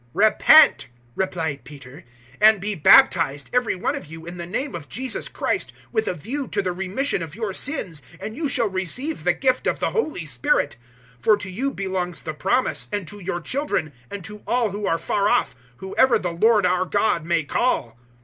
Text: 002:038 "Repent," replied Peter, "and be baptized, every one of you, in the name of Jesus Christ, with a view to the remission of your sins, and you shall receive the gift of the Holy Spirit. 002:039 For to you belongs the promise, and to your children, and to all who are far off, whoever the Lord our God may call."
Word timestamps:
002:038 0.01 0.07
"Repent," 0.27 0.87
replied 1.15 1.63
Peter, 1.63 2.03
"and 2.41 2.59
be 2.59 2.73
baptized, 2.73 3.51
every 3.53 3.75
one 3.75 3.93
of 3.93 4.07
you, 4.07 4.25
in 4.25 4.37
the 4.37 4.47
name 4.47 4.73
of 4.73 4.89
Jesus 4.89 5.27
Christ, 5.27 5.71
with 5.91 6.07
a 6.07 6.15
view 6.15 6.47
to 6.47 6.63
the 6.63 6.71
remission 6.71 7.21
of 7.21 7.35
your 7.35 7.53
sins, 7.53 8.01
and 8.19 8.35
you 8.35 8.49
shall 8.49 8.67
receive 8.67 9.23
the 9.23 9.33
gift 9.33 9.67
of 9.67 9.79
the 9.79 9.91
Holy 9.91 10.25
Spirit. 10.25 10.75
002:039 11.19 11.23
For 11.23 11.37
to 11.37 11.49
you 11.51 11.71
belongs 11.71 12.23
the 12.23 12.33
promise, 12.33 12.89
and 12.91 13.07
to 13.09 13.19
your 13.19 13.41
children, 13.41 13.93
and 14.09 14.23
to 14.23 14.41
all 14.47 14.71
who 14.71 14.87
are 14.87 14.97
far 14.97 15.29
off, 15.29 15.55
whoever 15.77 16.17
the 16.17 16.31
Lord 16.31 16.65
our 16.65 16.85
God 16.85 17.23
may 17.23 17.43
call." 17.43 17.95